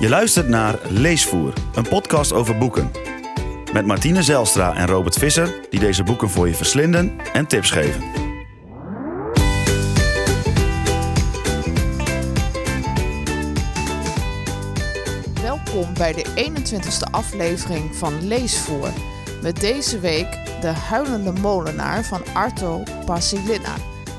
[0.00, 2.90] Je luistert naar Leesvoer, een podcast over boeken.
[3.72, 8.02] Met Martine Zelstra en Robert Visser, die deze boeken voor je verslinden en tips geven.
[15.42, 18.90] Welkom bij de 21ste aflevering van Leesvoer.
[19.42, 23.74] Met deze week De Huilende Molenaar van Arto Pasilina.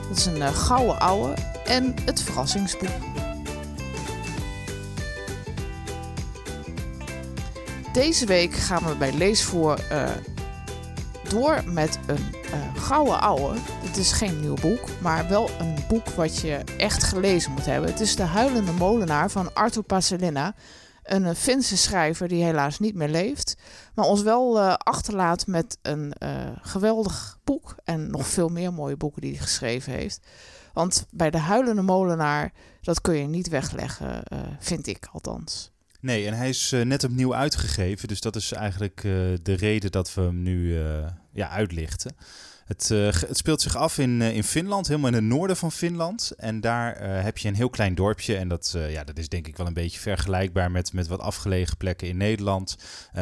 [0.07, 1.33] Dat is een uh, gouden ouwe
[1.65, 3.08] en het verrassingsboek.
[7.93, 10.09] Deze week gaan we bij Leesvoer uh,
[11.29, 13.53] door met een uh, gouden ouwe.
[13.59, 17.89] Het is geen nieuw boek, maar wel een boek wat je echt gelezen moet hebben.
[17.89, 20.55] Het is De Huilende Molenaar van Arto Pasilina
[21.03, 23.55] een Finse schrijver die helaas niet meer leeft,
[23.93, 26.13] maar ons wel achterlaat met een
[26.61, 30.27] geweldig boek en nog veel meer mooie boeken die hij geschreven heeft.
[30.73, 34.23] Want bij de Huilende Molenaar, dat kun je niet wegleggen,
[34.59, 35.71] vind ik althans.
[36.01, 39.01] Nee, en hij is net opnieuw uitgegeven, dus dat is eigenlijk
[39.41, 40.79] de reden dat we hem nu
[41.31, 42.15] ja, uitlichten.
[42.65, 46.31] Het, het, speelt zich af in, in Finland, helemaal in het noorden van Finland.
[46.37, 48.37] En daar heb je een heel klein dorpje.
[48.37, 51.77] En dat, ja, dat is denk ik wel een beetje vergelijkbaar met, met wat afgelegen
[51.77, 52.75] plekken in Nederland.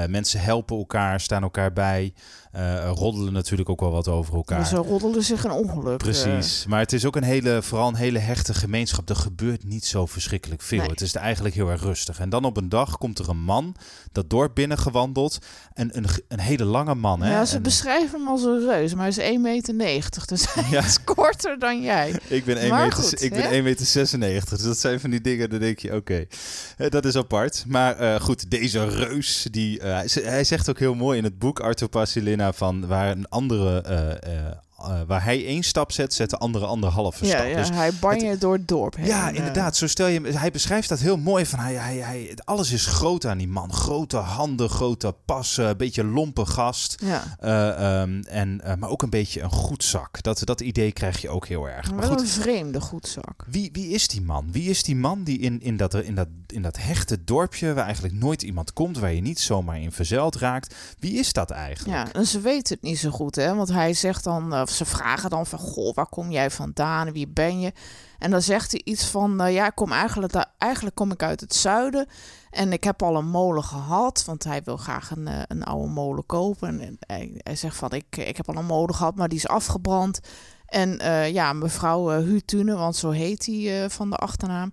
[0.08, 2.14] mensen helpen elkaar, staan elkaar bij.
[2.56, 4.66] Uh, roddelen natuurlijk ook wel wat over elkaar.
[4.66, 5.98] Ze roddelen zich een ongeluk.
[5.98, 6.66] Precies.
[6.68, 9.10] Maar het is ook een hele, vooral een hele hechte gemeenschap.
[9.10, 10.80] Er gebeurt niet zo verschrikkelijk veel.
[10.80, 10.90] Nee.
[10.90, 12.20] Het is eigenlijk heel erg rustig.
[12.20, 13.76] En dan op een dag komt er een man
[14.12, 15.38] dat dorp binnengewandeld.
[15.74, 17.22] En een, een hele lange man.
[17.22, 17.32] Hè?
[17.32, 17.62] Ja, ze en...
[17.62, 18.94] beschrijven hem als een reus.
[18.94, 20.28] Maar hij is 1,90 meter.
[20.28, 20.84] Dus hij ja.
[20.84, 22.20] is korter dan jij.
[22.28, 24.58] ik ben 1,96 meter, ik ben 1 meter 96.
[24.58, 26.28] Dus dat zijn van die dingen, dan denk je, oké,
[26.78, 26.90] okay.
[26.90, 27.64] dat is apart.
[27.68, 31.60] Maar uh, goed, deze reus, die, uh, hij zegt ook heel mooi in het boek
[31.60, 33.82] Arthur Pasilina van waar een andere
[34.82, 37.48] uh, uh, waar hij één stap zet, zet de andere anderhalve ja, stap.
[37.48, 39.06] Ja, dus hij banje door het dorp heen.
[39.06, 39.76] Ja, inderdaad.
[39.76, 41.46] Zo stel je, hij beschrijft dat heel mooi.
[41.46, 43.74] Van hij, hij, hij, alles is groot aan die man.
[43.74, 46.96] Grote handen, grote passen, een beetje lompe gast.
[47.00, 47.24] Ja.
[47.44, 50.22] Uh, um, en, uh, maar ook een beetje een goedzak.
[50.24, 51.94] Dat, dat idee krijg je ook heel erg.
[51.94, 53.46] Maar goed, een vreemde goedzak.
[53.48, 54.52] Wie, wie is die man?
[54.52, 57.86] Wie is die man die in, in, dat, in, dat, in dat hechte dorpje, waar
[57.86, 60.76] eigenlijk nooit iemand komt, waar je niet zomaar in verzeild raakt.
[61.00, 61.98] Wie is dat eigenlijk?
[61.98, 63.56] Ja, en ze weten het niet zo goed, hè?
[63.56, 67.12] Want hij zegt dan, ze vragen dan van, goh, waar kom jij vandaan?
[67.12, 67.74] Wie ben je?
[68.20, 71.56] En dan zegt hij iets van, uh, ja, kom eigenlijk, eigenlijk kom ik uit het
[71.56, 72.08] zuiden
[72.50, 75.88] en ik heb al een molen gehad, want hij wil graag een, uh, een oude
[75.88, 76.80] molen kopen.
[76.80, 79.48] En hij, hij zegt van, ik, ik heb al een molen gehad, maar die is
[79.48, 80.20] afgebrand.
[80.66, 84.72] En uh, ja, mevrouw uh, Hutune, want zo heet hij van de achternaam,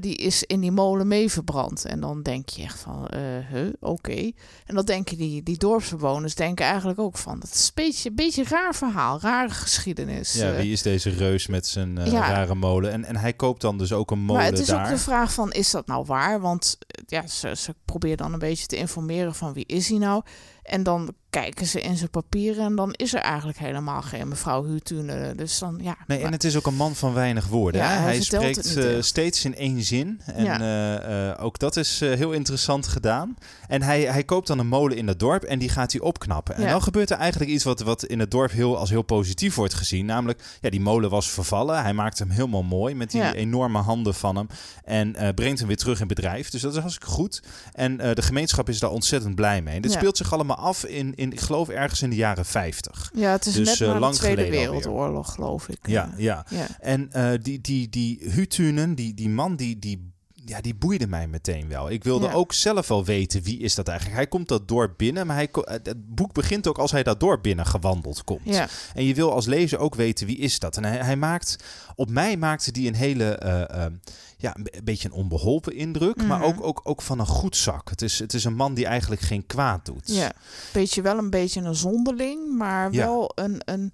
[0.00, 1.84] die is in die molen mee verbrand.
[1.84, 3.08] En dan denk je echt van,
[3.50, 3.90] huh, oké.
[3.90, 4.34] Okay.
[4.66, 8.14] En dan denken die, die dorpsbewoners denken eigenlijk ook van, dat is een beetje, een
[8.14, 10.32] beetje een raar verhaal, rare geschiedenis.
[10.32, 12.28] Ja, wie is deze reus met zijn ja.
[12.28, 12.92] rare molen?
[12.92, 14.84] En, en hij koopt dan dus ook een molen Maar het is daar.
[14.84, 16.40] ook de vraag van, is dat nou waar?
[16.40, 20.22] Want ja, ze, ze proberen dan een beetje te informeren van wie is hij nou?
[20.62, 24.64] En dan kijken ze in zijn papieren en dan is er eigenlijk helemaal geen mevrouw
[24.64, 25.34] Hutune.
[25.34, 25.96] Dus dan, ja.
[26.06, 27.80] Nee, en het is ook een man van weinig woorden.
[27.80, 30.20] Ja, hij, hij spreekt uh, steeds in één zin.
[30.24, 30.60] En Ja.
[30.60, 33.36] uh, uh, ook dat is heel interessant gedaan.
[33.68, 36.54] En hij, hij koopt dan een molen in het dorp en die gaat hij opknappen.
[36.54, 36.70] En Ja.
[36.70, 39.74] dan gebeurt er eigenlijk iets wat, wat in het dorp heel, als heel positief wordt
[39.74, 40.06] gezien.
[40.06, 41.82] Namelijk, ja, die molen was vervallen.
[41.82, 44.46] Hij maakt hem helemaal mooi met die enorme handen van hem.
[44.84, 46.50] En eh, brengt hem weer terug in bedrijf.
[46.50, 47.42] Dus dat is hartstikke goed.
[47.72, 49.74] En eh, de gemeenschap is daar ontzettend blij mee.
[49.76, 53.10] En dit speelt zich allemaal af in, in, ik geloof, ergens in de jaren 50.
[53.14, 55.78] Ja, het is Dus, net eh, na de lang Tweede geleden Wereldoorlog, geloof ik.
[55.82, 56.46] Ja, ja.
[56.48, 56.66] ja.
[56.80, 60.14] En eh, die, die, die Hutunen, die, die man, die, die,
[60.48, 61.90] ja, die boeide mij meteen wel.
[61.90, 62.32] Ik wilde Ja.
[62.32, 64.18] ook zelf wel weten wie is dat eigenlijk.
[64.18, 67.20] Hij komt dat dorp binnen, maar hij, eh, het boek begint ook als hij dat
[67.20, 68.40] dorp binnen gewandeld komt.
[68.44, 68.68] Ja.
[68.94, 70.76] En je wil als lezer ook weten wie is dat.
[70.76, 71.56] En hij, hij maakt,
[71.94, 73.92] op mij maakte die een hele, eh, eh,
[74.36, 76.46] ja, een be- een beetje een onbeholpen indruk, maar Mhm.
[76.48, 77.90] ook, ook, ook van een goed zak.
[77.90, 80.02] Het is, het is een man die eigenlijk geen kwaad doet.
[80.14, 80.32] ja.
[80.72, 83.04] Beetje wel een beetje een zonderling, maar Ja.
[83.06, 83.92] wel een, een,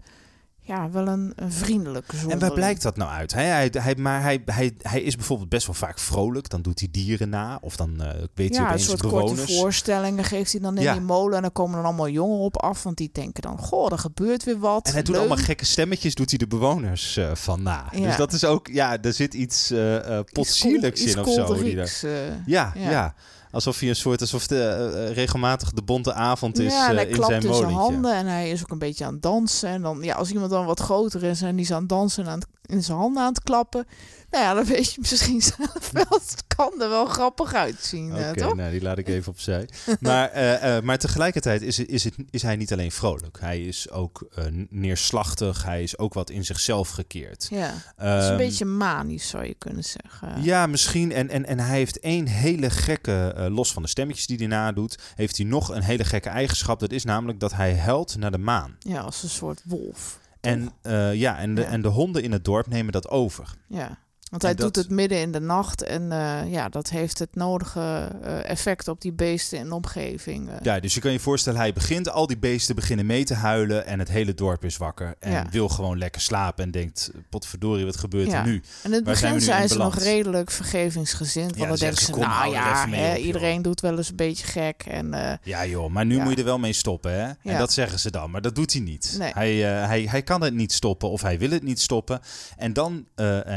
[0.64, 2.40] ja, wel een, een vriendelijke zonderling.
[2.42, 3.32] En waar blijkt dat nou uit?
[3.32, 6.48] Hij, hij, hij, maar hij, hij, hij is bijvoorbeeld best wel vaak vrolijk.
[6.48, 7.58] Dan doet hij dieren na.
[7.60, 9.38] Of dan eh, weet hij Ja, een opeens soort bewoners.
[9.38, 10.92] korte voorstellingen geeft hij dan in Ja.
[10.92, 11.36] die molen.
[11.36, 12.82] En dan komen er allemaal jongeren op af.
[12.82, 14.86] Want die denken dan, goh, er gebeurt weer wat.
[14.86, 15.18] En hij doet leuk.
[15.26, 17.84] allemaal gekke stemmetjes, doet hij de bewoners eh, van na.
[17.92, 18.06] Ja.
[18.06, 21.22] Dus dat is ook, ja, er zit iets kol- iets in of zo.
[21.24, 22.00] Die daar- kolderieks,
[22.46, 23.14] ja, Ja.
[23.52, 24.62] Alsof hij een soort, alsof de
[25.08, 27.70] eh, regelmatig de bonte avond is ja, en eh, hij in klapt zijn in zijn
[27.72, 29.68] handen en hij is ook een beetje aan het dansen.
[29.68, 32.24] En dan, ja, als iemand dan wat groter is en die is aan het dansen
[32.24, 33.86] en aan het- in zijn handen aan het klappen,
[34.32, 36.06] Nou ja, dan weet je misschien zelf wel.
[36.08, 38.54] Het kan er wel grappig uitzien, Oké, eh, toch?
[38.54, 39.68] nou, die laat ik even opzij.
[40.00, 43.40] maar, eh, eh, maar tegelijkertijd is, is, het, is hij niet alleen vrolijk.
[43.40, 44.26] Hij is ook
[44.70, 45.64] neerslachtig.
[45.64, 47.46] Hij is ook wat in zichzelf gekeerd.
[47.50, 50.42] Ja, het is een Ehm, beetje manisch, zou je kunnen zeggen.
[50.42, 51.12] Ja, misschien.
[51.12, 54.98] En, en, en hij heeft één hele gekke, los van de stemmetjes die hij nadoet,
[55.14, 56.80] heeft hij nog een hele gekke eigenschap.
[56.80, 58.76] Dat is namelijk dat hij huilt naar de maan.
[58.78, 60.20] Ja, als een soort wolf.
[60.40, 60.70] En,
[61.12, 61.66] ja, en, de, Ja.
[61.66, 63.54] en de honden in het dorp nemen dat over.
[63.68, 63.98] Ja,
[64.32, 67.18] want En hij dat- doet het midden in de nacht en eh, ja, dat heeft
[67.18, 70.48] het nodige eh, effect op die beesten in de omgeving.
[70.48, 70.54] eh.
[70.62, 73.86] Ja, dus je kan je voorstellen, hij begint, al die beesten beginnen mee te huilen
[73.86, 75.14] en het hele dorp is wakker.
[75.18, 75.46] En Ja.
[75.50, 78.38] wil gewoon lekker slapen en denkt, potverdorie, wat gebeurt Ja.
[78.40, 78.54] er nu?
[78.54, 81.50] En in het Waar begin zijn ze nog redelijk vergevingsgezind.
[81.54, 83.80] Ja, Want dan dan denken ze, zeggen ze, kom, nou ja, hè, op, iedereen doet
[83.80, 84.82] wel eens een beetje gek.
[84.88, 86.22] En Ja joh, maar nu Ja.
[86.22, 87.22] moet je er wel mee stoppen hè.
[87.22, 87.58] En Ja.
[87.58, 89.14] dat zeggen ze dan, maar dat doet hij niet.
[89.18, 89.32] Nee.
[89.34, 92.20] Hij, hij, hij kan het niet stoppen of hij wil het niet stoppen.
[92.56, 93.04] En, dan,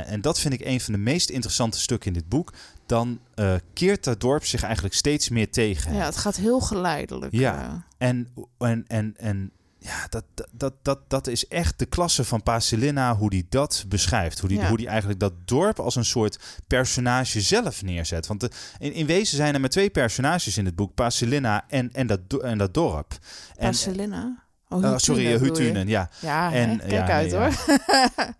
[0.07, 2.53] en dat vind ik een van de meest interessante stukken in dit boek.
[2.85, 5.94] Dan eh, keert dat dorp zich eigenlijk steeds meer tegen.
[5.94, 7.31] ja, het gaat heel geleidelijk.
[7.33, 7.83] Ja.
[7.97, 8.07] eh.
[8.07, 8.27] En,
[8.57, 13.29] en, en, en ja, dat, dat- dat, dat, is echt de klasse van Pacelina, hoe
[13.29, 14.39] die dat beschrijft.
[14.39, 14.67] Hoe die, Ja.
[14.67, 18.27] hoe die eigenlijk dat dorp als een soort personage zelf neerzet.
[18.27, 21.94] Want de, in, in wezen zijn er maar twee personages in het boek, Pacelina en,
[21.94, 23.18] en, dat, en dat dorp.
[23.56, 24.44] En, Pacelina?
[24.69, 25.57] Oh, eh, sorry, Hutunen eh?
[25.57, 26.09] Hutunen, ja.
[26.21, 27.53] Ja, En- kijk ja, uit nee, hoor.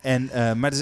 [0.00, 0.30] En,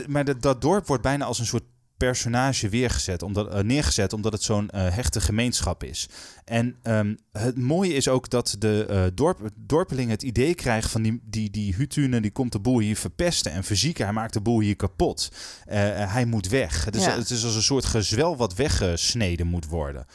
[0.06, 1.64] maar dat dorp wordt bijna als een soort
[1.96, 6.08] personage weergezet, omdat, eh, neergezet, omdat het zo'n hechte gemeenschap is.
[6.44, 11.20] En ehm, het mooie is ook dat de dorp, dorpeling het idee krijgt van die,
[11.24, 14.04] die, die Hutunen, die komt de boel hier verpesten en verzieken.
[14.04, 15.28] Hij maakt de boel hier kapot.
[15.64, 16.84] Hij moet weg.
[16.84, 17.16] Het is, Ja.
[17.16, 20.06] het is als een soort gezwel wat weggesneden moet worden.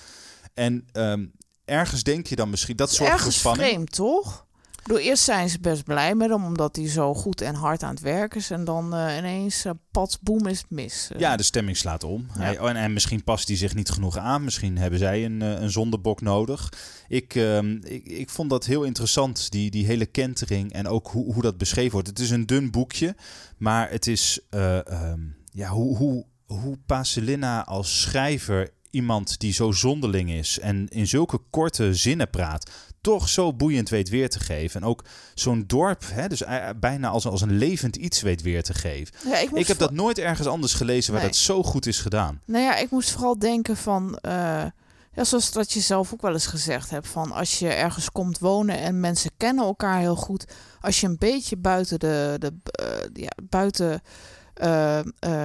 [0.53, 1.25] En ehm,
[1.65, 3.67] ergens denk je dan misschien, dat soort ergens gespanning.
[3.69, 4.47] vreemd, toch?
[4.85, 7.99] Eerst zijn ze best blij met hem, omdat hij zo goed en hard aan het
[7.99, 8.51] werken is.
[8.51, 11.09] En dan eh, ineens, uh, pats, boem, is het mis.
[11.11, 12.27] Eh, Ja, de stemming slaat om.
[12.33, 12.41] Ja.
[12.41, 14.43] Hij, en, en misschien past hij zich niet genoeg aan.
[14.43, 16.69] Misschien hebben zij een, een zondebok nodig.
[17.07, 21.33] Ik, ehm, ik, ik vond dat heel interessant, die, die hele kentering en ook hoe,
[21.33, 22.07] hoe dat beschreven wordt.
[22.07, 23.15] Het is een dun boekje,
[23.57, 25.19] maar het is eh, ehm,
[25.51, 31.39] ja, hoe, hoe, hoe Pacelina als schrijver iemand die zo zonderling is en in zulke
[31.49, 34.81] korte zinnen praat, toch zo boeiend weet weer te geven.
[34.81, 35.03] En ook
[35.33, 39.15] zo'n dorp, hè, dus eh, bijna als, als een levend iets weet weer te geven.
[39.25, 42.41] Ja, ik, heb dat nooit ergens anders gelezen waar dat zo goed is gedaan.
[42.45, 44.17] Nou ja, ik moest vooral denken van...
[44.17, 44.65] eh,
[45.13, 47.07] ja, zoals dat je zelf ook wel eens gezegd hebt.
[47.07, 50.45] Van als je ergens komt wonen en mensen kennen elkaar heel goed.
[50.81, 52.35] Als je een beetje buiten de...
[52.39, 54.01] de eh, ja, buiten...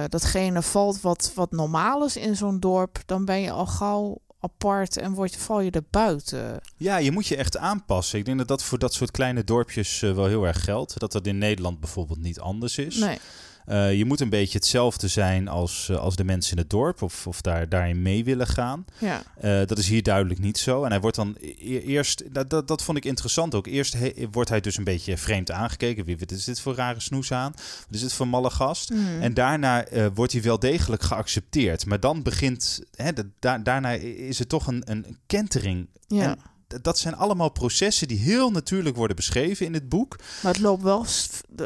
[0.09, 4.97] datgene valt wat, wat normaal is in zo'n dorp, dan ben je al gauw apart
[4.97, 6.59] en word je, val je er buiten.
[6.77, 8.19] Ja, je moet je echt aanpassen.
[8.19, 10.99] Ik denk dat dat voor dat soort kleine dorpjes eh, wel heel erg geldt.
[10.99, 12.95] Dat dat in Nederland bijvoorbeeld niet anders is.
[12.95, 13.17] Nee.
[13.65, 17.01] Eh, je moet een beetje hetzelfde zijn als, eh, als de mensen in het dorp
[17.01, 18.85] of, of daar, daarin mee willen gaan.
[18.99, 19.23] Ja.
[19.39, 20.83] Eh, dat is hier duidelijk niet zo.
[20.83, 23.67] En hij wordt dan e- eerst, dat, dat, dat vond ik interessant ook.
[23.67, 26.05] Eerst he- wordt hij dus een beetje vreemd aangekeken.
[26.05, 27.51] Wie wat is dit voor rare snoes aan?
[27.55, 28.89] Wat is dit voor malle gast?
[28.89, 29.21] Mhm.
[29.21, 31.85] En daarna wordt hij wel degelijk geaccepteerd.
[31.85, 35.87] Maar dan begint, hè, de- da- daarna is het toch een, een kentering.
[36.07, 36.23] ja.
[36.23, 36.37] En
[36.81, 40.15] dat zijn allemaal processen die heel natuurlijk worden beschreven in het boek.
[40.43, 41.05] Maar het loopt wel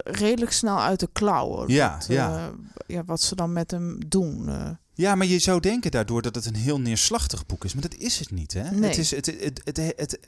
[0.04, 1.68] redelijk snel uit de klauwen.
[1.74, 2.38] Ja, wat, ja.
[2.38, 2.54] eh,
[2.88, 4.50] ja, wat ze dan met hem doen.
[4.50, 4.70] eh.
[4.94, 7.74] Ja, maar je zou denken daardoor dat het een heel neerslachtig boek is.
[7.74, 8.72] Maar dat is het niet, hè?
[8.72, 8.90] Nee.
[8.90, 10.20] Het is, het, het, het, het-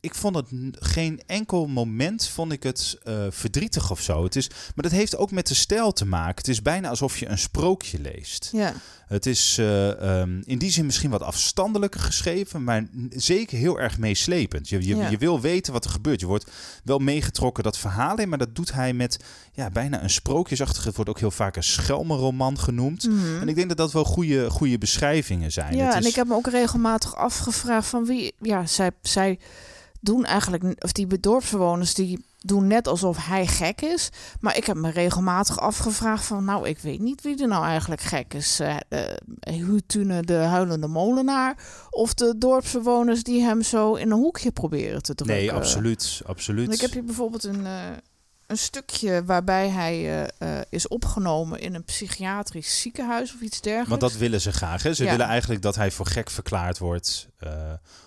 [0.00, 0.46] ik vond het
[0.78, 4.24] geen enkel moment vond ik het eh, verdrietig of zo.
[4.24, 6.34] Het is, maar dat heeft ook met de stijl te maken.
[6.36, 8.48] Het is bijna alsof je een sprookje leest.
[8.52, 8.72] ja.
[9.10, 13.98] Het is eh, ehm, in die zin misschien wat afstandelijker geschreven, maar zeker heel erg
[13.98, 14.68] meeslepend.
[14.68, 15.08] Je, je, Ja.
[15.08, 16.20] je wil weten wat er gebeurt.
[16.20, 16.50] Je wordt
[16.84, 19.18] wel meegetrokken dat verhaal in, maar dat doet hij met
[19.52, 20.86] ja, bijna een sprookjesachtige.
[20.86, 23.08] Het wordt ook heel vaak een schelmenroman genoemd.
[23.08, 23.40] Mhm.
[23.40, 25.76] En ik denk dat dat wel goede, goede beschrijvingen zijn.
[25.76, 28.32] Ja, Het en is- ik heb me ook regelmatig afgevraagd van wie...
[28.40, 29.38] Ja, zij, zij
[30.00, 30.84] doen eigenlijk...
[30.84, 34.10] Of die dorpsbewoners, die doen net alsof hij gek is.
[34.40, 36.44] Maar ik heb me regelmatig afgevraagd van...
[36.44, 38.60] Nou, ik weet niet wie er nou eigenlijk gek is.
[38.60, 39.04] eh,
[39.40, 41.56] Hutune, de huilende molenaar...
[41.90, 45.36] Of de dorpsbewoners die hem zo in een hoekje proberen te drukken.
[45.36, 46.22] Nee, absoluut.
[46.26, 46.66] absoluut.
[46.66, 47.66] Want ik heb hier bijvoorbeeld een,
[48.50, 49.94] een stukje waarbij hij
[50.38, 53.88] eh, eh, is opgenomen in een psychiatrisch ziekenhuis of iets dergelijks.
[53.88, 54.82] Want dat willen ze graag.
[54.82, 54.94] Hè?
[54.94, 55.10] Ze Ja.
[55.10, 57.28] willen eigenlijk dat hij voor gek verklaard wordt.
[57.38, 57.50] eh,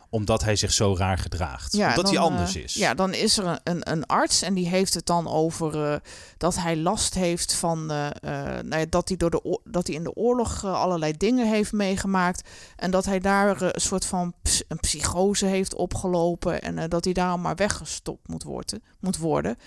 [0.10, 1.74] omdat hij zich zo raar gedraagt.
[1.74, 2.74] Ja, omdat dan, hij anders is.
[2.74, 6.02] Ja, dan is er een, een, een arts en die heeft het dan over
[6.38, 10.14] dat hij last heeft van nou ja, dat hij door de dat hij in de
[10.16, 14.34] oorlog allerlei dingen heeft meegemaakt en dat hij daar een soort van
[14.68, 18.84] een psychose heeft opgelopen en dat hij daarom maar weggestopt moet worden.
[19.00, 19.58] Moet worden.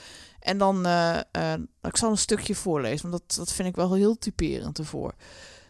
[0.47, 4.19] En dan, eh, ik zal een stukje voorlezen, want dat, dat vind ik wel heel
[4.19, 5.15] typerend ervoor.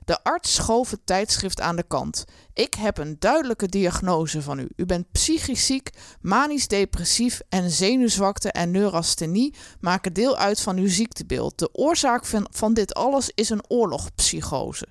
[0.05, 2.25] De arts schoof het tijdschrift aan de kant.
[2.53, 4.69] Ik heb een duidelijke diagnose van u.
[4.77, 5.91] U bent psychisch ziek,
[6.21, 11.59] manisch depressief en zenuwzwakte en neurasthenie maken deel uit van uw ziektebeeld.
[11.59, 14.87] De oorzaak van, van dit alles is een oorlogspsychose.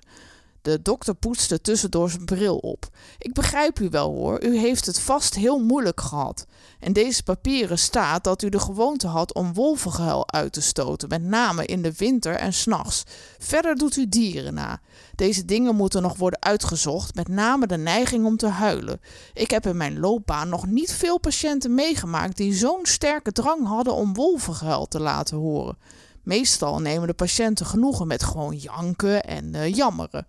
[0.66, 2.88] De dokter poetste tussendoor zijn bril op.
[3.18, 6.46] Ik begrijp u wel hoor, u heeft het vast heel moeilijk gehad.
[6.80, 11.22] In deze papieren staat dat u de gewoonte had om wolvengehuil uit te stoten, met
[11.22, 13.04] name in de winter en s'nachts.
[13.38, 14.80] Verder doet u dieren na.
[15.14, 19.00] Deze dingen moeten nog worden uitgezocht, met name de neiging om te huilen.
[19.34, 23.94] Ik heb in mijn loopbaan nog niet veel patiënten meegemaakt die zo'n sterke drang hadden
[23.94, 25.78] om wolvengehuil te laten horen.
[26.22, 30.26] Meestal nemen de patiënten genoegen met gewoon janken en uh, jammeren.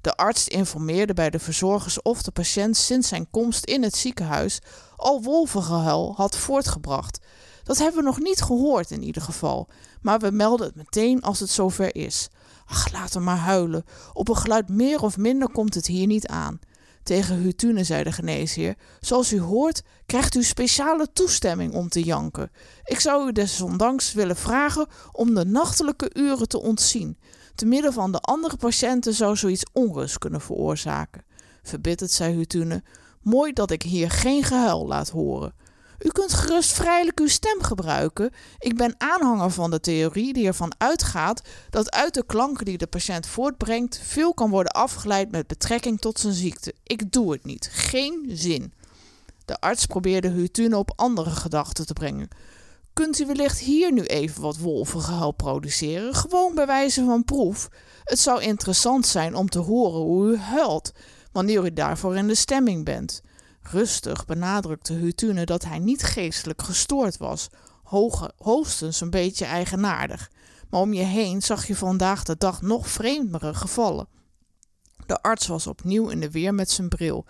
[0.00, 4.58] De arts informeerde bij de verzorgers of de patiënt sinds zijn komst in het ziekenhuis
[4.96, 7.18] al wolvengehuil had voortgebracht.
[7.62, 9.68] Dat hebben we nog niet gehoord in ieder geval,
[10.00, 12.28] maar we melden het meteen als het zover is.
[12.66, 13.84] Ach, laat hem maar huilen.
[14.12, 16.60] Op een geluid meer of minder komt het hier niet aan.
[17.02, 22.50] Tegen Hutune zei de geneesheer: Zoals u hoort, krijgt u speciale toestemming om te janken.
[22.84, 27.18] Ik zou u desondanks willen vragen om de nachtelijke uren te ontzien.
[27.58, 31.24] Te midden van de andere patiënten zou zoiets onrust kunnen veroorzaken.
[31.62, 32.82] Verbitterd zei Hutune:
[33.20, 35.54] Mooi dat ik hier geen gehuil laat horen.
[35.98, 38.30] U kunt gerust vrijelijk uw stem gebruiken.
[38.58, 42.86] Ik ben aanhanger van de theorie die ervan uitgaat dat uit de klanken die de
[42.86, 46.74] patiënt voortbrengt veel kan worden afgeleid met betrekking tot zijn ziekte.
[46.82, 47.68] Ik doe het niet.
[47.72, 48.72] Geen zin.
[49.44, 52.28] De arts probeerde Hutune op andere gedachten te brengen.
[52.98, 57.68] Kunt u wellicht hier nu even wat wolvengehuil produceren, gewoon bij wijze van proef?
[58.04, 60.92] Het zou interessant zijn om te horen hoe u huilt,
[61.32, 63.22] wanneer u daarvoor in de stemming bent.
[63.62, 67.48] Rustig benadrukte Hutune dat hij niet geestelijk gestoord was,
[67.82, 70.30] hoge, hoogstens een beetje eigenaardig.
[70.70, 74.08] Maar om je heen zag je vandaag de dag nog vreemdere gevallen.
[75.06, 77.24] De arts was opnieuw in de weer met zijn bril.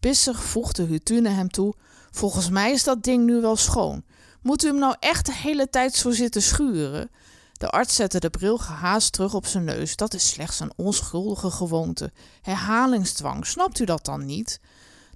[0.00, 1.74] Pissig voegde Hutune hem toe:
[2.10, 4.04] Volgens mij is dat ding nu wel schoon.
[4.42, 7.10] Moet u hem nou echt de hele tijd zo zitten schuren?
[7.52, 9.96] De arts zette de bril gehaast terug op zijn neus.
[9.96, 12.12] Dat is slechts een onschuldige gewoonte.
[12.40, 14.60] Herhalingsdwang, snapt u dat dan niet?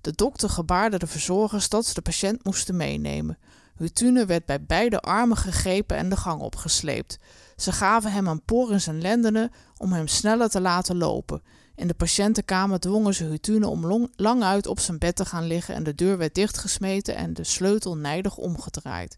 [0.01, 3.39] De dokter gebaarde de verzorgers dat ze de patiënt moesten meenemen.
[3.77, 7.19] Hutune werd bij beide armen gegrepen en de gang opgesleept.
[7.57, 11.43] Ze gaven hem een por in zijn lendenen om hem sneller te laten lopen.
[11.77, 15.75] In de patiëntenkamer dwongen ze Hutune om lang uit op zijn bed te gaan liggen
[15.75, 19.17] en de deur werd dichtgesmeten en de sleutel nijdig omgedraaid.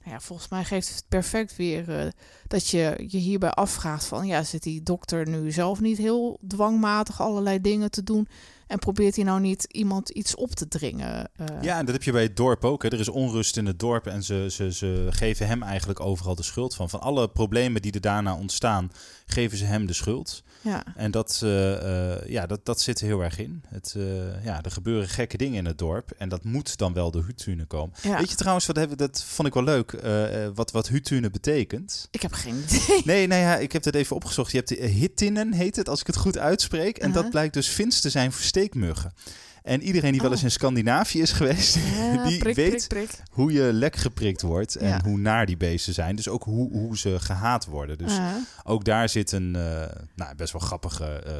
[0.00, 2.10] Nou ja, volgens mij geeft het perfect weer uh,
[2.48, 7.20] dat je je hierbij afvraagt van ja, zit die dokter nu zelf niet heel dwangmatig
[7.20, 8.28] allerlei dingen te doen
[8.66, 11.30] en probeert hij nou niet iemand iets op te dringen?
[11.40, 11.46] Uh...
[11.60, 12.82] Ja, en dat heb je bij het dorp ook.
[12.82, 12.88] Hè.
[12.88, 16.42] Er is onrust in het dorp en ze, ze, ze geven hem eigenlijk overal de
[16.42, 16.90] schuld van.
[16.90, 18.92] Van alle problemen die er daarna ontstaan,
[19.26, 20.42] geven ze hem de schuld.
[20.60, 20.84] Ja.
[20.96, 23.62] En dat, uh, ja, dat, dat zit er heel erg in.
[23.68, 23.96] Het,
[24.42, 26.10] ja, er gebeuren gekke dingen in het dorp.
[26.10, 27.94] En dat moet dan wel de Hutune komen.
[28.02, 30.00] Weet je trouwens, wat hebben, dat vond ik wel leuk,
[30.54, 32.08] wat, wat Hutune betekent?
[32.10, 33.02] Ik heb geen idee.
[33.14, 34.50] Nee, nee ja, ik heb het even opgezocht.
[34.50, 36.98] Je hebt de Hittinnen, heet het, als ik het goed uitspreek.
[36.98, 37.22] En -huh.
[37.22, 39.12] dat blijkt dus vins te zijn voor steekmuggen.
[39.68, 40.44] En iedereen die wel eens oh.
[40.46, 41.78] in Scandinavië is geweest,
[42.26, 42.86] die weet
[43.30, 46.16] hoe je lek geprikt wordt en hoe naar die beesten zijn.
[46.16, 47.98] Dus ook hoe, hoe ze gehaat worden.
[47.98, 48.12] Dus
[48.64, 49.82] ook daar zit een uh,
[50.14, 51.32] nou, best wel grappige uh,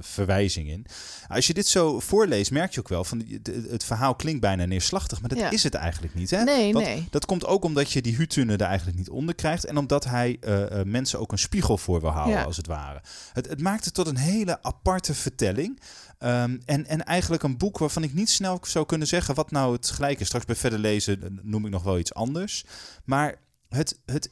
[0.00, 0.86] verwijzing in.
[1.28, 3.24] Als je dit zo voorleest, merk je ook wel van
[3.70, 5.50] het verhaal klinkt bijna neerslachtig, maar dat ja.
[5.50, 6.30] is het eigenlijk niet.
[6.30, 6.42] Hè?
[6.42, 7.06] Nee, Want nee.
[7.10, 10.36] Dat komt ook omdat je die Hutune er eigenlijk niet onder krijgt en omdat hij
[10.40, 13.00] uh, mensen ook een spiegel voor wil houden, als het ware.
[13.32, 15.80] Het, het maakt het tot een hele aparte vertelling.
[16.24, 19.72] Um, en, en eigenlijk een boek waarvan ik niet snel zou kunnen zeggen wat nou
[19.72, 20.26] het gelijk is.
[20.26, 22.64] Straks bij verder lezen noem ik nog wel iets anders.
[23.04, 24.30] Maar het, het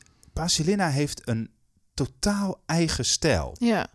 [0.92, 1.50] heeft een
[1.94, 3.56] totaal eigen stijl.
[3.58, 3.86] Ja.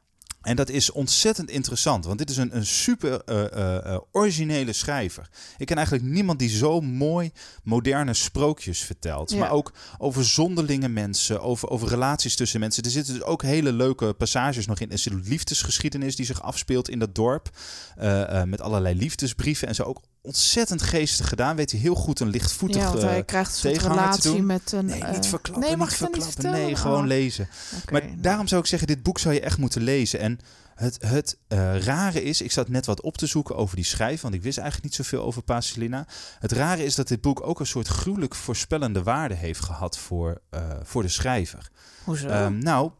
[0.46, 5.30] En dat is ontzettend interessant, want dit is een, een super uh, uh, originele schrijver.
[5.58, 7.32] Ik ken eigenlijk niemand die zo mooi
[7.64, 9.32] moderne sprookjes vertelt.
[9.32, 9.38] Ja.
[9.38, 12.84] Maar ook over zonderlinge mensen, over, over relaties tussen mensen.
[12.84, 14.92] Er zitten dus ook hele leuke passages nog in.
[14.92, 17.50] Een liefdesgeschiedenis die zich afspeelt in dat dorp.
[18.02, 19.84] Uh, met allerlei liefdesbrieven en zo.
[19.84, 21.56] Ook ontzettend geestig gedaan.
[21.56, 24.86] Weet hij heel goed een lichtvoetig ja, want hij krijgt een relatie met een...
[24.86, 26.52] Nee, niet verklappen, nee, mag niet verklappen.
[26.52, 27.08] Nee, gewoon oh.
[27.08, 27.48] lezen.
[27.82, 30.20] Okay, maar daarom zou ik zeggen, dit boek zou je echt moeten lezen.
[30.20, 30.40] En
[30.76, 34.22] het, het uh, rare is, ik zat net wat op te zoeken over die schrijf,
[34.22, 36.08] want ik wist eigenlijk niet zoveel over Pasolina.
[36.40, 40.42] Het rare is dat dit boek ook een soort gruwelijk voorspellende waarde heeft gehad voor,
[40.52, 41.70] uh, voor de schrijver.
[42.04, 42.28] Hoezo?
[42.28, 42.92] Um, nou,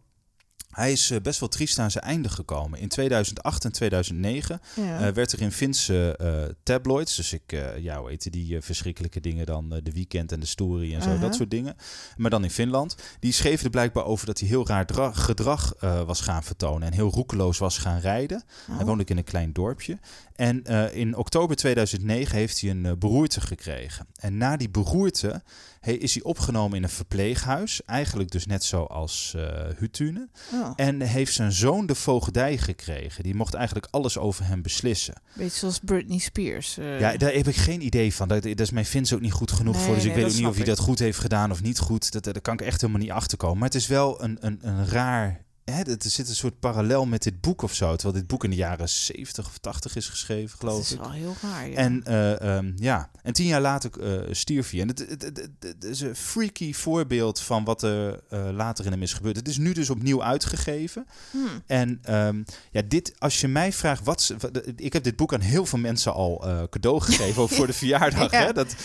[0.76, 2.80] Hij is eh, best wel triest aan zijn einde gekomen.
[2.80, 5.00] In 2008 en 2009 Ja.
[5.08, 9.46] eh, werd er in Finse eh, tabloids, dus ik, ja, hoe heette die verschrikkelijke dingen
[9.46, 11.22] dan, de Weekend en de Story en zo, Uh-huh.
[11.24, 11.76] dat soort dingen.
[12.18, 12.96] Maar dan in Finland.
[13.20, 15.74] Die schreven er blijkbaar over dat hij heel raar dra- gedrag
[16.06, 18.44] was gaan vertonen en heel roekeloos was gaan rijden.
[18.70, 18.76] Oh.
[18.76, 20.00] Hij woonde ook in een klein dorpje.
[20.36, 20.64] En
[20.94, 24.08] in oktober 2009 heeft hij een beroerte gekregen.
[24.16, 25.42] En na die beroerte
[25.86, 27.82] he- is hij opgenomen in een verpleeghuis.
[27.86, 29.44] Eigenlijk dus net zoals eh
[29.78, 30.30] Hutune.
[30.54, 33.24] Oh, En heeft zijn zoon de voogdij gekregen.
[33.24, 35.22] Die mocht eigenlijk alles over hem beslissen.
[35.34, 36.78] beetje zoals Britney Spears.
[36.78, 37.00] eh.
[37.00, 38.28] Ja, daar heb ik geen idee van.
[38.28, 39.96] Daar, daar is mijn Vins ook niet goed genoeg Nee, voor.
[39.96, 42.12] Dus ik weet ook niet of hij dat goed heeft gedaan of niet goed.
[42.12, 43.58] Dat, daar kan ik echt helemaal niet achterkomen.
[43.58, 45.44] Maar het is wel een, een, een raar...
[45.72, 47.96] Hè, er zit een soort parallel met dit boek of zo.
[47.96, 51.00] Terwijl dit boek in de jaren 70 of 80 is geschreven, dat geloof is ik.
[51.00, 51.70] wel heel raar.
[51.70, 51.76] Ja.
[51.76, 53.10] En, eh, ehm, ja.
[53.24, 54.82] en tien jaar later eh, stierf hij.
[54.82, 58.86] En het, het, het, het- het is een freaky voorbeeld van wat er eh, later
[58.86, 59.36] in hem is gebeurd.
[59.36, 61.06] Het is nu dus opnieuw uitgegeven.
[61.32, 61.48] Hmm.
[61.66, 64.34] En ehm, ja, dit, als je mij vraagt, wat,
[64.76, 68.32] ik heb dit boek aan heel veel mensen al cadeau gegeven, ook voor de verjaardag.
[68.32, 68.46] Ja.
[68.46, 68.54] Hè?
[68.54, 68.76] Dat,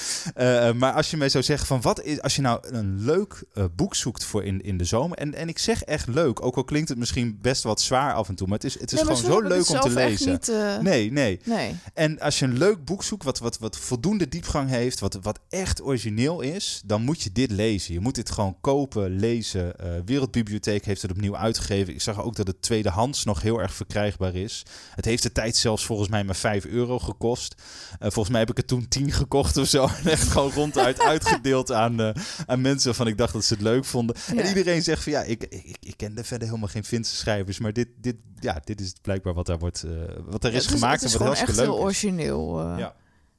[0.76, 3.44] maar als je mij zou zeggen van wat is, als je nou een leuk
[3.76, 6.64] boek zoekt voor in, in de zomer, en, en ik zeg echt leuk, ook al
[6.70, 9.16] klinkt het misschien best wat zwaar af en toe, maar het is, het is Nee,
[9.16, 10.30] gewoon zo leuk om te lezen.
[10.32, 11.40] Niet, eh, Nee, nee.
[11.44, 11.74] nee.
[11.94, 15.38] En als je een leuk boek zoekt wat, wat, wat voldoende diepgang heeft, wat, wat
[15.48, 17.94] echt origineel is, dan moet je dit lezen.
[17.94, 19.78] Je moet dit gewoon kopen, lezen.
[19.78, 21.94] Eh, Wereldbibliotheek heeft het opnieuw uitgegeven.
[21.94, 24.62] Ik zag ook dat het tweedehands nog heel erg verkrijgbaar is.
[24.94, 27.54] Het heeft de tijd zelfs volgens mij maar 5 euro gekost.
[27.92, 29.88] Eh, volgens mij heb ik het toen 10 gekocht of zo.
[30.04, 32.12] En echt gewoon ronduit uitgedeeld aan,
[32.46, 34.16] aan mensen van ik dacht dat ze het leuk vonden.
[34.34, 34.42] Ja.
[34.42, 37.72] En iedereen zegt van ja, ik, ik, ik kende verder helemaal geen Finse schrijvers, maar
[37.72, 39.90] dit, dit, ja, dit is blijkbaar wat daar wordt, eh,
[40.24, 41.82] wat er Ja, is gemaakt het is en wat gewoon echt heel leuk is.
[41.82, 42.60] origineel.
[42.60, 42.78] eh.
[42.78, 42.94] Ja.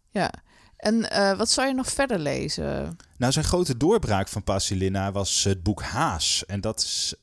[0.10, 0.32] ja.
[0.78, 2.98] En eh, wat zou je nog verder lezen?
[3.18, 6.46] Nou, zijn grote doorbraak van Pasilina was het boek Haas.
[6.46, 7.16] En dat is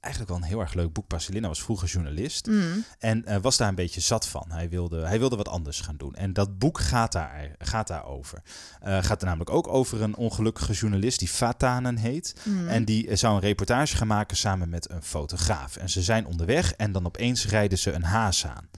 [0.00, 1.06] eigenlijk wel een heel erg leuk boek.
[1.06, 2.84] Pasilina was vroeger journalist Mm.
[2.98, 4.44] en eh, was daar een beetje zat van.
[4.48, 6.14] Hij wilde, hij wilde wat anders gaan doen.
[6.14, 8.42] En dat boek gaat, daar, gaat daarover.
[8.80, 12.34] Eh gaat er namelijk ook over een ongelukkige journalist die Vatanen heet.
[12.44, 12.68] Mm.
[12.68, 15.76] En die eh, zou een reportage gaan maken samen met een fotograaf.
[15.76, 18.68] En ze zijn onderweg en dan opeens rijden ze een haas aan.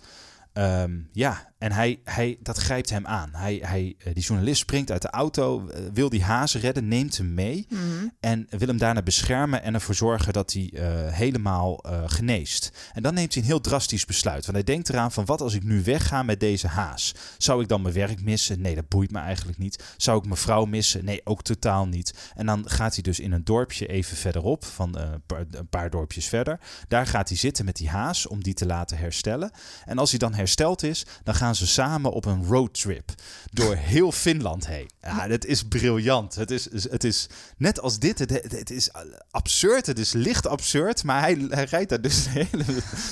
[0.52, 3.30] Ehm, ja, en hij, hij, dat grijpt hem aan.
[3.32, 7.16] Hij, hij, eh, die journalist springt uit de auto, eh, wil die haas redden, neemt
[7.16, 8.12] hem mee Mm.
[8.20, 12.72] en wil hem daarna beschermen en ervoor zorgen dat hij eh, helemaal geneest.
[12.92, 14.42] En dan neemt hij een heel drastisch besluit.
[14.46, 17.14] Want hij denkt eraan van wat als ik nu wegga met deze haas?
[17.38, 18.60] Zou ik dan mijn werk missen?
[18.60, 19.84] Nee, dat boeit me eigenlijk niet.
[19.96, 21.04] Zou ik mijn vrouw missen?
[21.04, 22.14] Nee, ook totaal niet.
[22.34, 25.90] En dan gaat hij dus in een dorpje even verderop, van een paar- een paar
[25.90, 26.60] dorpjes verder.
[26.88, 29.50] Daar gaat hij zitten met die haas om die te laten herstellen.
[29.84, 33.14] En als hij dan hersteld is, dan gaan ze samen op een roadtrip
[33.52, 34.90] door heel Finland heen.
[35.02, 36.34] Ja, dat is briljant.
[36.34, 38.18] Het is, het is net als dit.
[38.18, 38.90] Het, het is
[39.30, 39.86] absurd.
[39.86, 41.04] Het is licht absurd.
[41.04, 42.64] Maar hij, hij rijdt daar dus het hele,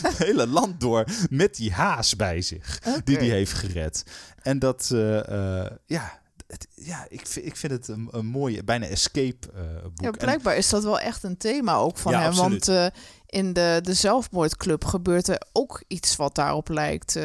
[0.03, 2.79] het hele land door met die haas bij zich.
[3.05, 3.27] Die Oké.
[3.27, 4.05] hij heeft gered.
[4.43, 6.19] En dat, eh, eh, ja...
[6.47, 10.01] Het, ja, ik vind, ik vind het een, een mooie, bijna escape eh, boek.
[10.01, 12.29] Ja, blijkbaar is dat wel echt een thema ook van Ja, hem.
[12.29, 12.67] absoluut.
[12.67, 12.93] Want
[13.27, 17.19] in de, de zelfmoordclub gebeurt er ook iets wat daarop lijkt.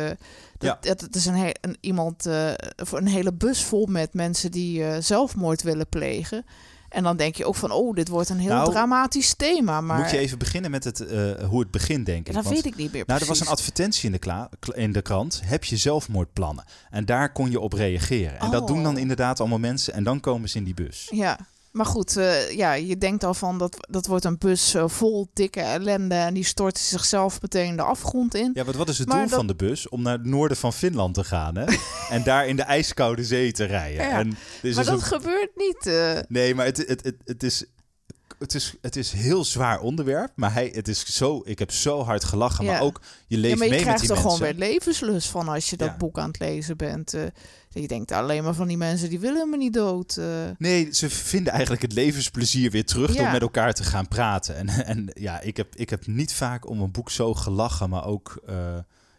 [0.64, 0.90] Dat, Ja.
[1.06, 4.98] het is een, een, iemand, eh, voor een hele bus vol met mensen die eh,
[5.02, 6.46] zelfmoord willen plegen.
[6.90, 9.82] En dan denk je ook van, oh, dit wordt een heel Nou, dramatisch thema.
[9.82, 12.34] Maar Moet je even beginnen met het, eh, hoe het begint, denk ik.
[12.34, 13.46] dat Want- weet ik niet meer Nou, er was precies.
[13.46, 15.42] een advertentie in de, kla- in de krant.
[15.44, 16.64] Heb je zelfmoordplannen?
[16.90, 18.40] En daar kon je op reageren.
[18.40, 18.68] En dat Oh.
[18.68, 19.94] doen dan inderdaad allemaal mensen.
[19.94, 21.08] En dan komen ze in die bus.
[21.12, 21.40] Ja,
[21.74, 25.28] maar goed, eh, ja, je denkt al van dat, dat wordt een bus eh, vol
[25.34, 28.52] dikke ellende en die stort zichzelf meteen de afgrond in.
[28.54, 29.90] Ja, wat, wat is het Maar doel dat- van de bus?
[29.90, 31.66] Om naar het noorden van Finland te gaan, hè?
[32.16, 34.06] en daar in de ijskoude zee te rijden.
[34.06, 34.36] Ja, En is
[34.76, 35.88] maar dus dat een- gebeurt niet.
[35.88, 36.20] eh.
[36.28, 37.66] Nee, maar het, het, het, het is...
[38.44, 41.72] Het is, het is een heel zwaar onderwerp, maar hij, het is zo, ik heb
[41.72, 42.66] zo hard gelachen.
[42.66, 42.72] Ja.
[42.72, 44.40] Maar ook, je leeft ja, maar je mee met krijgt die er mensen.
[44.40, 45.98] gewoon weer levenslust van als je dat Ja.
[45.98, 47.14] boek aan het lezen bent.
[47.14, 47.22] eh.
[47.70, 50.18] je denkt alleen maar van die mensen die willen me niet dood.
[50.18, 50.26] eh.
[50.58, 54.56] Nee, ze vinden eigenlijk het levensplezier weer terug door met elkaar te gaan praten.
[54.56, 58.06] En, en ja, ik heb, ik heb niet vaak om een boek zo gelachen, maar
[58.06, 58.42] ook...
[58.48, 58.56] eh,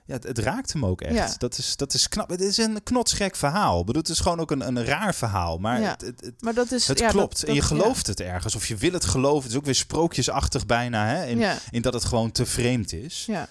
[0.06, 1.14] ja, het, het raakt hem ook echt.
[1.14, 1.34] Ja.
[1.38, 2.28] Dat, is, dat is knap.
[2.30, 3.80] Het is een knotsgek verhaal.
[3.80, 5.58] Ik bedoel, het is gewoon ook een, een raar verhaal.
[5.58, 5.90] Maar Ja.
[5.90, 6.88] het, het, het, Maar dat is.
[6.88, 7.40] het ja, klopt.
[7.40, 8.54] dat- en je gelooft het ergens.
[8.54, 9.42] Of je wil het geloven.
[9.42, 11.06] Het is ook weer sprookjesachtig bijna.
[11.06, 11.26] Hè?
[11.26, 13.24] In, in dat het gewoon te vreemd is.
[13.26, 13.48] ja.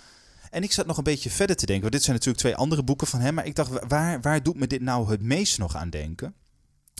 [0.50, 1.82] En ik zat nog een beetje verder te denken.
[1.84, 3.34] Want dit zijn natuurlijk twee andere boeken van hem.
[3.34, 6.34] Maar ik dacht, wa- waar, waar doet me dit nou het meest nog aan denken?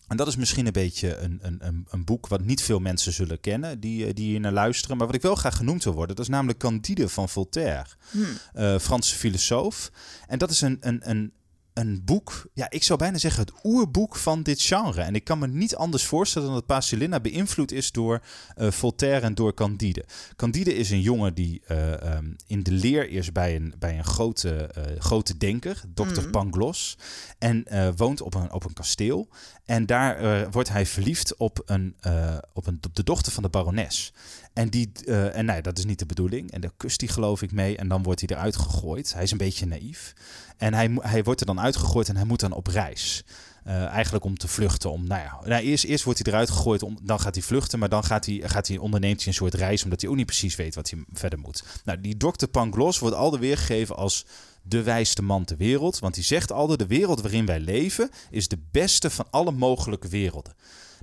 [0.08, 3.14] En dat is misschien een beetje een, een, een, een boek wat niet veel mensen
[3.14, 4.98] zullen kennen, die, eh, die hier naar luisteren.
[4.98, 7.90] Maar wat ik wel graag genoemd wil worden, dat is namelijk Candide van Voltaire.
[8.12, 8.20] Hm.
[8.54, 9.92] eh, Franse filosoof.
[10.28, 11.34] En dat is een, een, een
[11.74, 15.02] een boek, ja, ik zou bijna zeggen het oerboek van dit genre.
[15.02, 18.22] En ik kan me niet anders voorstellen dan dat Pasolina beïnvloed is door
[18.58, 20.06] uh, Voltaire en door Candide.
[20.36, 24.06] Candide is een jongen die uh, um, in de leer is bij een, bij een
[24.06, 26.32] grote, uh, grote denker, dokter Mm.
[26.32, 26.98] Pangloss.
[27.40, 29.28] En woont op een, op een kasteel.
[29.66, 31.96] En daar wordt hij verliefd op, een,
[32.54, 34.14] op, een, op de dochter van de barones.
[34.54, 36.52] En, die, uh, en nee, dat is niet de bedoeling.
[36.52, 37.78] En daar kust hij geloof ik mee.
[37.78, 39.14] En dan wordt hij eruit gegooid.
[39.14, 40.14] Hij is een beetje naïef.
[40.58, 43.24] En hij, hij wordt er dan uitgegooid en hij moet dan op reis.
[43.68, 44.92] Uh, eigenlijk om te vluchten.
[44.92, 47.80] Om, nou ja, nou, eerst, eerst wordt hij eruit gegooid, om, dan gaat hij vluchten.
[47.80, 50.26] Maar dan gaat hij, gaat hij, onderneemt hij een soort reis, omdat hij ook niet
[50.26, 51.64] precies weet wat hij verder moet.
[51.84, 54.26] Nou, die dokter Pangloss wordt al weergegeven als
[54.62, 56.00] de wijste man ter wereld.
[56.00, 60.08] Want hij zegt altijd, de wereld waarin wij leven is de beste van alle mogelijke
[60.08, 60.54] werelden.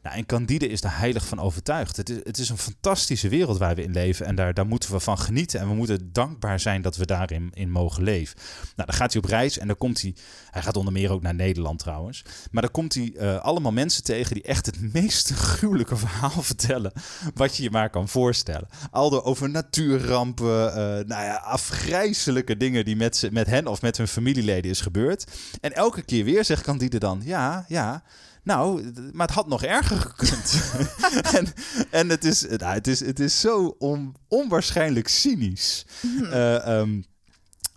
[0.02, 1.96] Nou, en Candide is daar heilig van overtuigd.
[1.96, 4.26] Het is, het is een fantastische wereld waar we in leven.
[4.26, 5.60] En daar, daar moeten we van genieten.
[5.60, 8.36] En we moeten dankbaar zijn dat we daarin in mogen leven.
[8.76, 10.14] Nou, dan gaat hij op reis en dan komt hij...
[10.50, 12.24] Hij gaat onder meer ook naar Nederland trouwens.
[12.50, 16.92] Maar dan komt hij uh, allemaal mensen tegen die echt het meest gruwelijke verhaal vertellen.
[17.34, 18.68] Wat je je maar kan voorstellen.
[18.90, 20.68] Al over natuurrampen.
[20.68, 25.26] Uh, nou ja, afgrijzelijke dingen die met, met hen of met hun familieleden is gebeurd.
[25.60, 27.20] En elke keer weer zegt Candide dan...
[27.24, 28.02] Ja, ja...
[28.50, 30.62] Nou, maar het had nog erger gekund.
[31.36, 31.46] en
[31.90, 35.86] en het, is, nou, het, is, het is zo on, onwaarschijnlijk cynisch.
[36.00, 36.24] Mhm.
[36.24, 37.04] Uh, um,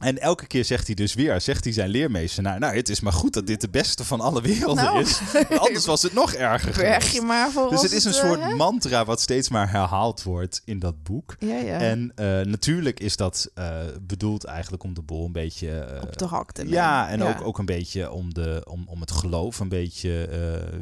[0.04, 3.00] en elke keer zegt hij dus weer, zegt hij zijn leermeester, nou, nou het is
[3.00, 5.02] maar goed dat dit de beste van alle werelden Nou.
[5.02, 5.20] is.
[5.34, 8.20] Want anders was het nog erger Berg je maar voor Dus het is een eh,
[8.20, 8.56] soort hè?
[8.56, 11.36] mantra wat steeds maar herhaald wordt in dat boek.
[11.40, 11.80] Ja, ja.
[11.80, 15.88] En uh, natuurlijk is dat uh, bedoeld eigenlijk om de bol een beetje...
[15.94, 17.38] Uh, op de hak te ja, en nemen.
[17.38, 20.30] Ook, ook een beetje om, de, om, om het geloof een beetje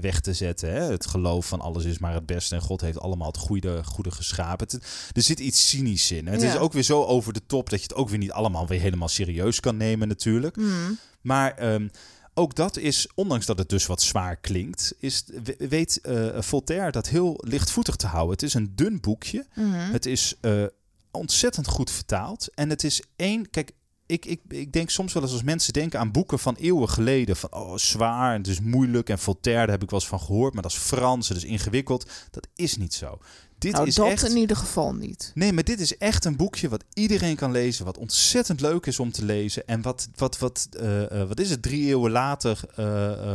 [0.02, 0.74] weg te zetten.
[0.74, 0.82] Hè?
[0.82, 4.12] Het geloof van alles is maar het beste en God heeft allemaal het goede, goede
[4.12, 4.68] geschapen.
[4.70, 6.28] Het, er zit iets cynisch in.
[6.28, 8.68] Het is ook weer zo over de top dat je het ook weer niet allemaal
[8.68, 10.56] weer helemaal serieus kan nemen natuurlijk.
[10.56, 10.98] Hmm.
[11.22, 11.92] Maar um,
[12.34, 15.24] ook dat is, ondanks dat het dus wat zwaar klinkt, is,
[15.58, 18.32] weet uh, Voltaire dat heel lichtvoetig te houden.
[18.32, 19.46] Het is een dun boekje.
[19.56, 19.92] Mhm.
[19.92, 20.64] Het is uh,
[21.12, 22.50] ontzettend goed vertaald.
[22.54, 23.50] En het is één.
[23.50, 23.72] Kijk,
[24.06, 27.36] ik, ik, ik denk soms wel eens als mensen denken aan boeken van eeuwen geleden.
[27.36, 29.10] Van oh, zwaar en het is moeilijk.
[29.10, 30.54] En Voltaire, daar heb ik wel eens van gehoord.
[30.54, 32.10] Maar dat is Frans, het is ingewikkeld.
[32.32, 33.20] Dat is niet zo.
[33.62, 34.30] Dit nou, is dat echt...
[34.30, 35.32] in ieder geval niet.
[35.34, 37.86] Nee, maar dit is echt een boekje wat iedereen kan lezen.
[37.86, 39.68] Wat ontzettend leuk is om te lezen.
[39.68, 42.86] En wat, wat, wat, uh, uh, wat is het, drie eeuwen later uh,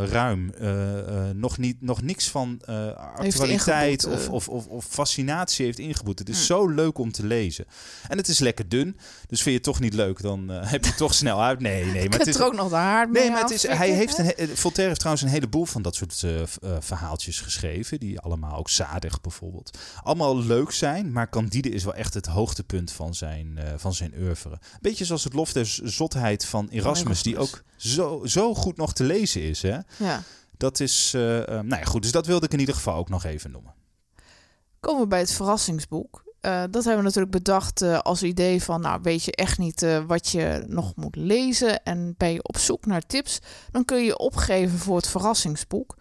[0.09, 0.53] ruim.
[1.35, 2.61] nog, niet, nog niks van
[3.17, 6.19] actualiteit of, of, of, of, fascinatie heeft ingeboet.
[6.19, 6.45] Het is Hm.
[6.45, 7.65] zo leuk om te lezen.
[8.09, 8.97] En het is lekker dun.
[9.27, 11.61] Dus vind je het toch niet leuk, dan heb je toch snel uit.
[11.61, 12.09] Nee, nee.
[12.09, 14.35] Maar het is ook nog de haard mee Nee, maar het is, hij heeft een,
[14.57, 16.25] Voltaire heeft trouwens een heleboel van dat soort
[16.81, 18.01] verhaaltjes geschreven.
[18.01, 19.79] Die allemaal ook zadig bijvoorbeeld.
[20.17, 24.13] Allemaal leuk zijn, maar Candide is wel echt het hoogtepunt van zijn, uh, van zijn
[24.19, 24.59] oeuvre.
[24.81, 29.05] Beetje zoals het lof der zotheid van Erasmus, die ook zo, zo goed nog te
[29.05, 29.63] lezen is.
[29.63, 29.79] Hè?
[29.99, 30.23] Ja.
[30.57, 32.03] Dat is, uh, nou ja, goed.
[32.03, 33.75] Dus dat wilde ik in ieder geval ook nog even noemen.
[34.81, 36.25] Komen we bij het verrassingsboek.
[36.41, 39.83] Uh, dat hebben we natuurlijk bedacht uh, als idee van, nou weet je echt niet
[39.83, 43.39] uh, wat je nog moet lezen en ben je op zoek naar tips,
[43.71, 45.97] dan kun je je opgeven voor het verrassingsboek.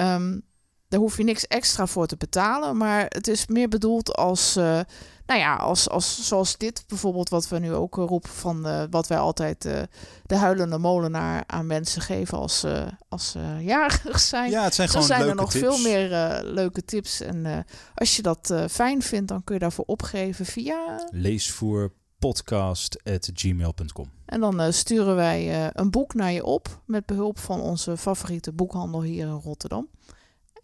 [0.00, 0.42] Um,
[0.88, 4.80] daar hoef je niks extra voor te betalen, maar het is meer bedoeld als, uh,
[5.26, 9.06] nou ja, als, als zoals dit bijvoorbeeld, wat we nu ook roepen van uh, wat
[9.06, 9.82] wij altijd uh,
[10.26, 12.64] de huilende molenaar aan mensen geven als,
[13.08, 14.50] als jarig zijn.
[14.50, 15.64] Ja, het zijn Zo gewoon zijn er nog tips.
[15.64, 16.08] veel meer
[16.44, 17.20] leuke tips.
[17.20, 21.06] En als je dat fijn vindt, dan kun je daarvoor opgeven via.
[21.10, 26.80] Leesvoerpodcast.gmail.com En dan sturen wij een boek naar je op.
[26.84, 29.88] Met behulp van onze favoriete boekhandel hier in Rotterdam.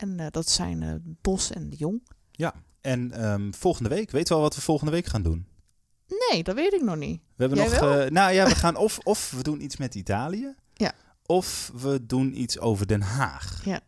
[0.02, 2.02] En uh, dat zijn Bos en de Jong.
[2.30, 5.46] Ja, en um, volgende week, weet je wel wat we volgende week gaan doen?
[6.30, 7.20] Nee, dat weet ik nog niet.
[7.36, 7.80] We hebben Jij nog.
[7.80, 8.04] wel?
[8.04, 10.54] Uh, nou ja, we gaan of, of we doen iets met Italië.
[10.74, 10.92] Ja.
[11.26, 13.60] Of we doen iets over Den Haag.
[13.64, 13.80] Ja.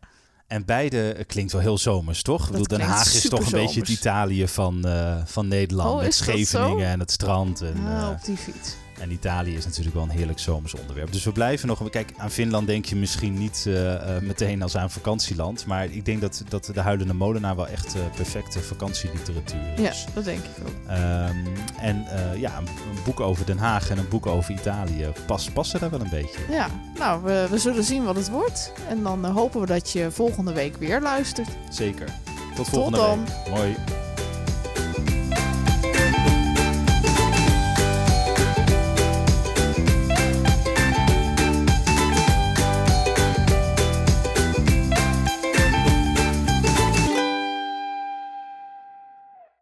[0.47, 2.45] En beide klinkt wel heel zomers, toch?
[2.45, 3.89] Ik bedoel, Den Haag is toch een beetje het.
[3.89, 4.85] Italië van,
[5.25, 5.89] van Nederland.
[5.89, 7.61] Oh, met is dat Scheveningen en het strand.
[7.61, 8.75] En, Ah, op die fiets.
[8.99, 11.11] En Italië is natuurlijk wel een heerlijk zomers onderwerp.
[11.11, 11.89] Dus we blijven nog.
[11.89, 15.65] Kijk, aan Finland denk je misschien niet uh, meteen als aan vakantieland.
[15.65, 19.81] Maar ik denk dat, dat de Huilende Molenaar wel echt perfecte vakantieliteratuur is.
[19.81, 20.91] Ja, dat denk ik ook.
[20.91, 22.05] Um, en
[22.37, 25.89] ja, een, een, boek over Den Haag en een boek over Italië pas, passen daar
[25.89, 26.39] wel een beetje.
[26.49, 28.71] Ja, nou, we, we zullen zien wat het wordt.
[28.89, 31.49] En dan hopen we dat je volgende week weer luistert.
[31.69, 32.07] Zeker.
[32.55, 33.25] Tot volgende dan.
[33.25, 33.55] week.
[33.55, 33.75] Mooi.